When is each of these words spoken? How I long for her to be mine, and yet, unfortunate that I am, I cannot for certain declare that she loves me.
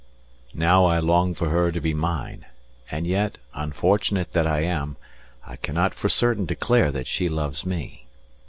How 0.59 0.85
I 0.85 0.97
long 0.97 1.35
for 1.35 1.49
her 1.51 1.71
to 1.71 1.79
be 1.79 1.93
mine, 1.93 2.47
and 2.89 3.05
yet, 3.05 3.37
unfortunate 3.53 4.31
that 4.31 4.47
I 4.47 4.61
am, 4.61 4.95
I 5.45 5.57
cannot 5.57 5.93
for 5.93 6.09
certain 6.09 6.47
declare 6.47 6.89
that 6.89 7.05
she 7.05 7.29
loves 7.29 7.67
me. 7.67 8.07